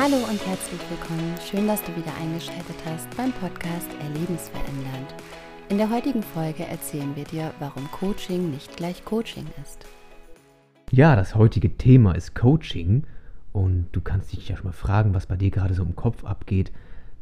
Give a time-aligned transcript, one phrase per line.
[0.00, 1.34] Hallo und herzlich willkommen.
[1.44, 5.12] Schön, dass du wieder eingeschaltet hast beim Podcast Erlebensverändernd.
[5.70, 9.86] In der heutigen Folge erzählen wir dir, warum Coaching nicht gleich Coaching ist.
[10.92, 13.08] Ja, das heutige Thema ist Coaching
[13.52, 16.24] und du kannst dich ja schon mal fragen, was bei dir gerade so im Kopf
[16.24, 16.70] abgeht,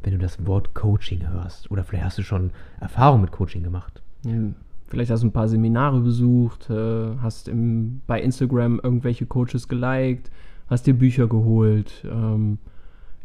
[0.03, 1.71] wenn du das Wort Coaching hörst.
[1.71, 4.03] Oder vielleicht hast du schon Erfahrung mit Coaching gemacht.
[4.23, 4.33] Ja,
[4.87, 10.29] vielleicht hast du ein paar Seminare besucht, äh, hast im, bei Instagram irgendwelche Coaches geliked,
[10.67, 12.05] hast dir Bücher geholt.
[12.09, 12.57] Ähm,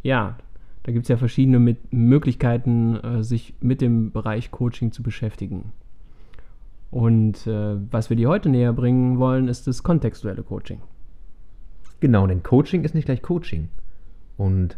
[0.02, 0.36] ja,
[0.82, 5.72] da gibt es ja verschiedene mit Möglichkeiten, äh, sich mit dem Bereich Coaching zu beschäftigen.
[6.90, 10.80] Und äh, was wir dir heute näher bringen wollen, ist das kontextuelle Coaching.
[12.00, 13.68] Genau, denn Coaching ist nicht gleich Coaching.
[14.36, 14.76] Und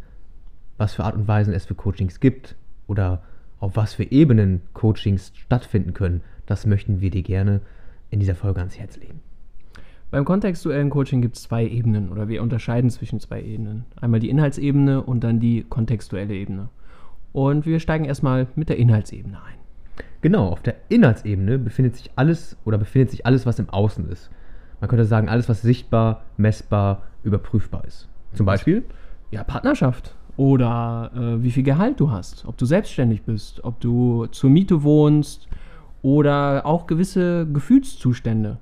[0.77, 3.23] was für Art und Weisen es für Coachings gibt oder
[3.61, 7.63] auf was für Ebenen Coachings stattfinden können, das möchten wir dir gerne
[8.11, 9.21] in dieser Folge ans Herz legen.
[10.15, 13.85] Beim kontextuellen Coaching gibt es zwei Ebenen oder wir unterscheiden zwischen zwei Ebenen.
[14.01, 16.69] Einmal die Inhaltsebene und dann die kontextuelle Ebene.
[17.33, 19.59] Und wir steigen erstmal mit der Inhaltsebene ein.
[20.21, 24.31] Genau, auf der Inhaltsebene befindet sich alles oder befindet sich alles, was im Außen ist.
[24.81, 28.09] Man könnte sagen, alles, was sichtbar, messbar, überprüfbar ist.
[28.35, 28.85] Zum Beispiel?
[29.33, 30.15] Ja, Partnerschaft.
[30.37, 34.85] Oder äh, wie viel Gehalt du hast, ob du selbstständig bist, ob du zur Miete
[34.85, 35.49] wohnst
[36.03, 38.59] oder auch gewisse Gefühlszustände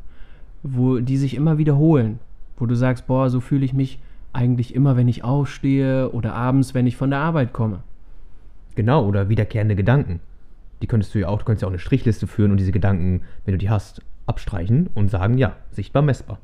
[0.63, 2.19] wo die sich immer wiederholen,
[2.57, 4.01] wo du sagst, boah, so fühle ich mich
[4.33, 7.83] eigentlich immer, wenn ich aufstehe oder abends, wenn ich von der Arbeit komme.
[8.75, 10.21] Genau, oder wiederkehrende Gedanken.
[10.81, 13.23] Die könntest du ja auch, du könntest ja auch eine Strichliste führen und diese Gedanken,
[13.45, 16.39] wenn du die hast, abstreichen und sagen, ja, sichtbar messbar.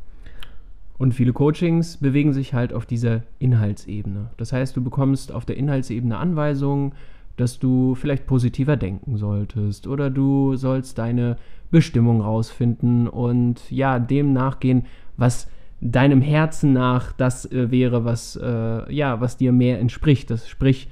[0.99, 4.31] Und viele Coachings bewegen sich halt auf dieser Inhaltsebene.
[4.37, 6.93] Das heißt, du bekommst auf der Inhaltsebene Anweisungen,
[7.41, 11.37] dass du vielleicht positiver denken solltest oder du sollst deine
[11.71, 14.87] Bestimmung rausfinden und ja, dem nachgehen,
[15.17, 15.49] was
[15.81, 20.31] deinem Herzen nach das äh, wäre, was äh, ja, was dir mehr entspricht.
[20.31, 20.89] Das sprich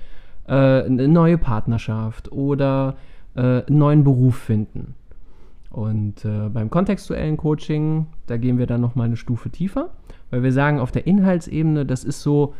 [0.46, 2.96] äh, eine neue Partnerschaft oder
[3.34, 4.94] äh, einen neuen Beruf finden.
[5.70, 9.90] Und äh, beim kontextuellen Coaching, da gehen wir dann noch mal eine Stufe tiefer,
[10.30, 12.54] weil wir sagen, auf der Inhaltsebene, das ist so,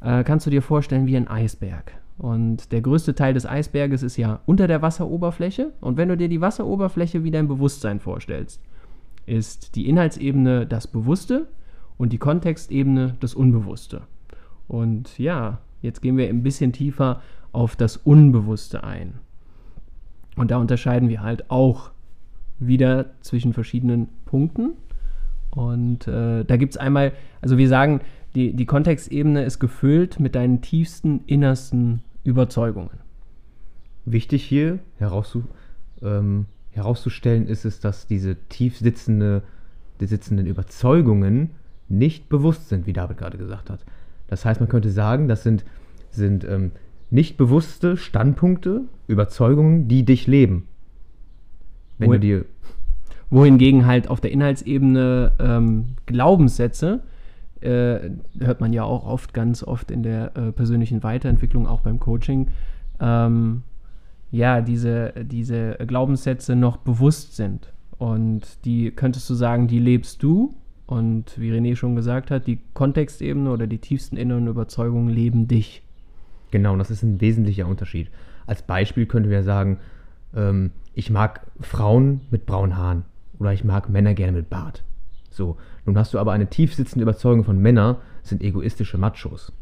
[0.00, 1.92] äh, kannst du dir vorstellen wie ein Eisberg.
[2.16, 5.72] Und der größte Teil des Eisberges ist ja unter der Wasseroberfläche.
[5.80, 8.60] Und wenn du dir die Wasseroberfläche wie dein Bewusstsein vorstellst,
[9.26, 11.48] ist die Inhaltsebene das Bewusste
[11.96, 14.02] und die Kontextebene das Unbewusste.
[14.68, 17.20] Und ja, jetzt gehen wir ein bisschen tiefer
[17.52, 19.14] auf das Unbewusste ein.
[20.36, 21.90] Und da unterscheiden wir halt auch
[22.58, 24.72] wieder zwischen verschiedenen Punkten.
[25.50, 28.00] Und äh, da gibt es einmal, also wir sagen,
[28.34, 32.98] die, die Kontextebene ist gefüllt mit deinen tiefsten, innersten Überzeugungen.
[34.04, 35.44] Wichtig hier herauszu,
[36.02, 39.42] ähm, herauszustellen ist es, dass diese tief sitzende,
[40.00, 41.50] die sitzenden Überzeugungen
[41.88, 43.84] nicht bewusst sind, wie David gerade gesagt hat.
[44.26, 45.64] Das heißt, man könnte sagen, das sind,
[46.10, 46.72] sind ähm,
[47.10, 50.66] nicht bewusste Standpunkte, Überzeugungen, die dich leben.
[51.98, 52.44] Wenn Wohin, du dir
[53.30, 57.02] wohingegen halt auf der Inhaltsebene ähm, Glaubenssätze
[57.64, 62.00] äh, hört man ja auch oft, ganz oft in der äh, persönlichen Weiterentwicklung, auch beim
[62.00, 62.48] Coaching,
[63.00, 63.62] ähm,
[64.30, 67.72] ja, diese, diese Glaubenssätze noch bewusst sind.
[67.98, 70.54] Und die könntest du sagen, die lebst du.
[70.86, 75.82] Und wie René schon gesagt hat, die Kontextebene oder die tiefsten inneren Überzeugungen leben dich.
[76.50, 78.10] Genau, das ist ein wesentlicher Unterschied.
[78.46, 79.78] Als Beispiel könnten wir sagen,
[80.36, 83.04] ähm, ich mag Frauen mit braunen Haaren
[83.38, 84.84] oder ich mag Männer gerne mit Bart.
[85.34, 89.52] So, nun hast du aber eine tief sitzende Überzeugung von Männer sind egoistische Machos.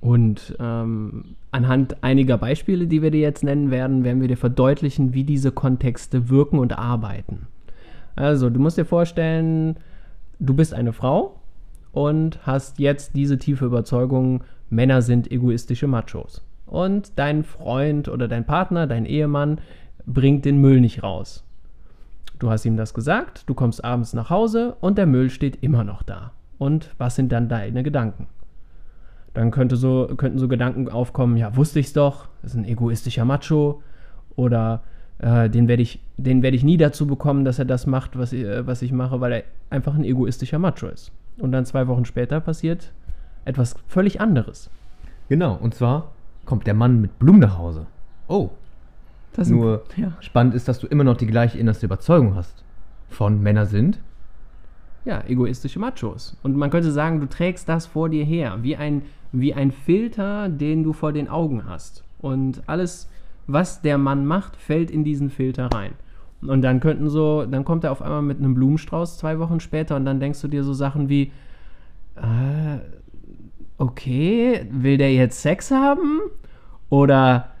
[0.00, 5.12] Und ähm, anhand einiger Beispiele, die wir dir jetzt nennen werden, werden wir dir verdeutlichen,
[5.12, 7.48] wie diese Kontexte wirken und arbeiten.
[8.14, 9.76] Also, du musst dir vorstellen,
[10.38, 11.40] du bist eine Frau
[11.90, 16.44] und hast jetzt diese tiefe Überzeugung, Männer sind egoistische Machos.
[16.66, 19.60] Und dein Freund oder dein Partner, dein Ehemann,
[20.06, 21.44] bringt den Müll nicht raus.
[22.38, 25.84] Du hast ihm das gesagt, du kommst abends nach Hause und der Müll steht immer
[25.84, 26.32] noch da.
[26.58, 28.26] Und was sind dann deine Gedanken?
[29.34, 33.24] Dann könnte so, könnten so Gedanken aufkommen, ja, wusste ich's doch, das ist ein egoistischer
[33.24, 33.82] Macho.
[34.36, 34.82] Oder
[35.18, 38.66] äh, den werde ich, werd ich nie dazu bekommen, dass er das macht, was, äh,
[38.66, 41.12] was ich mache, weil er einfach ein egoistischer Macho ist.
[41.38, 42.92] Und dann zwei Wochen später passiert
[43.44, 44.70] etwas völlig anderes.
[45.28, 46.12] Genau, und zwar
[46.44, 47.86] kommt der Mann mit Blumen nach Hause.
[48.28, 48.50] Oh,
[49.38, 50.12] das Nur ja.
[50.18, 52.64] spannend ist, dass du immer noch die gleiche innerste Überzeugung hast.
[53.08, 54.00] Von Männer sind.
[55.04, 56.36] Ja, egoistische Machos.
[56.42, 60.48] Und man könnte sagen, du trägst das vor dir her, wie ein, wie ein Filter,
[60.48, 62.02] den du vor den Augen hast.
[62.18, 63.08] Und alles,
[63.46, 65.92] was der Mann macht, fällt in diesen Filter rein.
[66.42, 69.94] Und dann könnten so, dann kommt er auf einmal mit einem Blumenstrauß zwei Wochen später
[69.94, 71.30] und dann denkst du dir so Sachen wie,
[72.16, 72.78] äh,
[73.76, 76.22] okay, will der jetzt Sex haben?
[76.90, 77.52] Oder,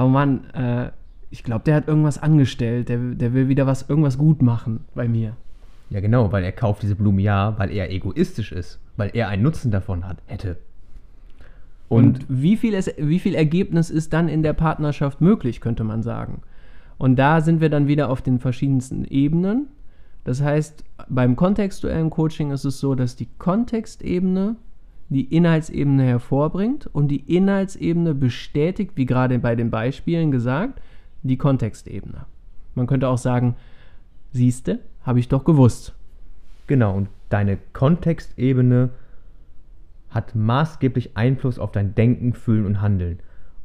[0.00, 0.90] oh Mann, äh,
[1.30, 5.08] ich glaube, der hat irgendwas angestellt, der, der will wieder was, irgendwas gut machen bei
[5.08, 5.36] mir.
[5.90, 9.42] Ja, genau, weil er kauft diese Blumen ja, weil er egoistisch ist, weil er einen
[9.42, 10.56] Nutzen davon hat, hätte.
[11.88, 16.02] Und, wie, viel es, wie viel Ergebnis ist dann in der Partnerschaft möglich, könnte man
[16.02, 16.42] sagen.
[16.98, 19.66] Und da sind wir dann wieder auf den verschiedensten Ebenen.
[20.22, 24.54] Das heißt, beim kontextuellen Coaching ist es so, dass die Kontextebene
[25.10, 30.80] die Inhaltsebene hervorbringt und die Inhaltsebene bestätigt, wie gerade bei den Beispielen gesagt,
[31.22, 32.26] die Kontextebene.
[32.74, 33.56] Man könnte auch sagen,
[34.32, 35.94] siehste, habe ich doch gewusst.
[36.68, 38.90] Genau, und deine Kontextebene
[40.10, 43.18] hat maßgeblich Einfluss auf dein Denken, Fühlen und Handeln.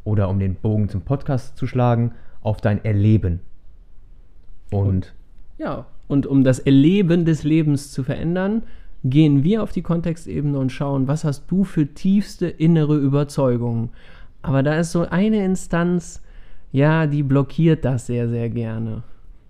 [0.04, 2.12] Oder um den Bogen zum Podcast zu schlagen,
[2.42, 3.40] auf dein Erleben.
[4.72, 5.14] Und, und
[5.58, 8.64] ja, und um das Erleben des Lebens zu verändern,
[9.06, 13.90] gehen wir auf die Kontextebene und schauen, was hast du für tiefste innere Überzeugungen.
[14.42, 16.22] Aber da ist so eine Instanz,
[16.72, 19.04] ja, die blockiert das sehr, sehr gerne.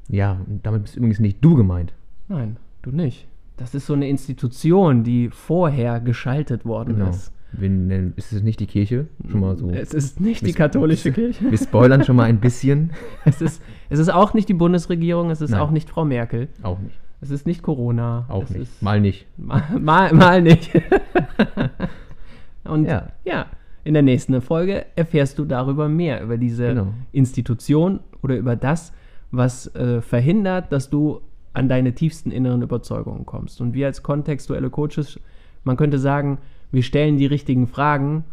[0.10, 1.94] Ja, und damit bist übrigens nicht du gemeint.
[2.28, 3.28] Nein, du nicht.
[3.57, 7.10] Das ist so eine Institution, die vorher geschaltet worden genau.
[7.10, 7.31] ist.
[7.54, 9.08] Wir ist es nicht die Kirche?
[9.30, 9.69] Schon mal so.
[9.69, 11.50] Es ist nicht die katholische Kirche.
[11.50, 12.92] Wir spoilern schon mal ein bisschen.
[13.25, 15.62] es, ist, es ist auch nicht die Bundesregierung, es ist Nein.
[15.62, 16.50] auch nicht Frau Merkel.
[16.62, 17.00] Auch nicht.
[17.22, 18.26] Es ist nicht Corona.
[18.30, 18.62] Auch es nicht.
[18.62, 19.26] Ist, mal nicht.
[19.38, 20.72] Mal, mal, mal nicht.
[22.64, 23.08] Und ja.
[23.24, 23.48] ja.
[23.84, 26.94] in der nächsten Folge erfährst du darüber mehr, über diese genau.
[27.12, 28.92] Institution oder über das,
[29.32, 31.22] was äh, verhindert, dass du
[31.54, 33.62] an deine tiefsten inneren Überzeugungen kommst.
[33.62, 35.20] Und wir als kontextuelle Coaches,
[35.64, 36.40] man könnte sagen,
[36.72, 38.26] wir stellen die richtigen Fragen,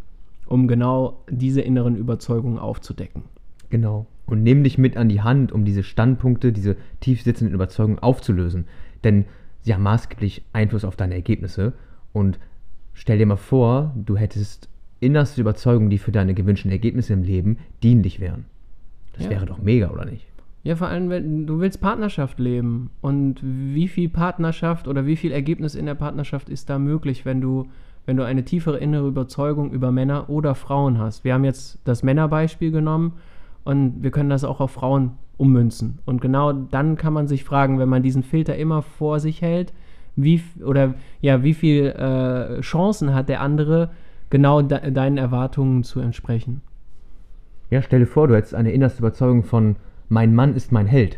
[0.45, 3.23] um genau diese inneren Überzeugungen aufzudecken.
[3.73, 4.05] Genau.
[4.27, 8.65] Und nimm dich mit an die Hand, um diese Standpunkte, diese tief sitzenden Überzeugungen aufzulösen.
[9.03, 9.25] Denn
[9.61, 11.73] sie haben maßgeblich Einfluss auf deine Ergebnisse.
[12.11, 12.37] Und
[12.93, 17.57] stell dir mal vor, du hättest innerste Überzeugungen, die für deine gewünschten Ergebnisse im Leben
[17.81, 18.45] dienlich wären.
[19.13, 19.31] Das ja.
[19.31, 20.27] wäre doch mega, oder nicht?
[20.61, 22.91] Ja, vor allem, wenn du willst Partnerschaft leben.
[23.01, 27.41] Und wie viel Partnerschaft oder wie viel Ergebnis in der Partnerschaft ist da möglich, wenn
[27.41, 27.65] du,
[28.05, 31.23] wenn du eine tiefere innere Überzeugung über Männer oder Frauen hast?
[31.23, 33.13] Wir haben jetzt das Männerbeispiel genommen
[33.63, 35.99] und wir können das auch auf Frauen ummünzen.
[36.05, 39.73] Und genau dann kann man sich fragen, wenn man diesen Filter immer vor sich hält,
[40.15, 43.89] wie oder ja, wie viel äh, Chancen hat der andere,
[44.29, 46.61] genau de deinen Erwartungen zu entsprechen?
[47.69, 49.77] Ja, stell dir vor, du hättest eine innerste Überzeugung von
[50.09, 51.17] mein Mann ist mein Held.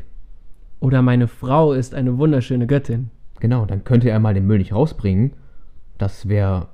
[0.79, 3.09] Oder meine Frau ist eine wunderschöne Göttin.
[3.39, 5.33] Genau, dann könnte er mal den Müll nicht rausbringen.
[5.97, 6.67] Das wäre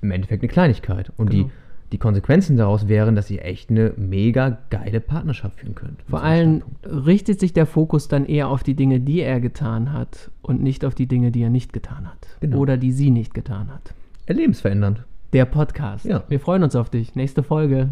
[0.00, 1.12] im Endeffekt eine Kleinigkeit.
[1.16, 1.44] Und genau.
[1.44, 1.50] die,
[1.92, 6.02] die Konsequenzen daraus wären, dass ihr echt eine mega geile Partnerschaft führen könnt.
[6.08, 10.30] Vor allem richtet sich der Fokus dann eher auf die Dinge, die er getan hat
[10.42, 12.26] und nicht auf die Dinge, die er nicht getan hat.
[12.40, 12.58] Genau.
[12.58, 13.94] Oder die sie nicht getan hat.
[14.26, 15.04] Erlebensverändernd.
[15.32, 16.04] Der Podcast.
[16.04, 16.24] Ja.
[16.28, 17.14] Wir freuen uns auf dich.
[17.14, 17.90] Nächste Folge.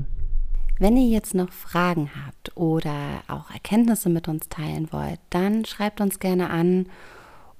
[0.79, 2.95] Wenn ihr jetzt noch Fragen habt oder
[3.29, 6.87] auch Erkenntnisse mit uns teilen wollt, dann schreibt uns gerne an.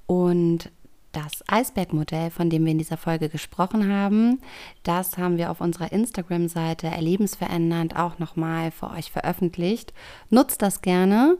[0.07, 0.71] Und
[1.13, 4.41] das Eisbergmodell, von dem wir in dieser Folge gesprochen haben,
[4.83, 9.93] das haben wir auf unserer Instagram-Seite Erlebensverändernd auch nochmal für euch veröffentlicht.
[10.31, 11.39] Nutzt das gerne.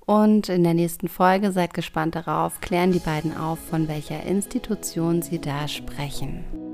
[0.00, 5.20] Und in der nächsten Folge, seid gespannt darauf, klären die beiden auf, von welcher Institution
[5.20, 6.67] sie da sprechen.